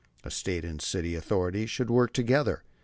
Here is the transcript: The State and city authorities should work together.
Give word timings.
The 0.23 0.31
State 0.31 0.65
and 0.65 0.81
city 0.81 1.13
authorities 1.13 1.69
should 1.69 1.91
work 1.91 2.11
together. 2.11 2.63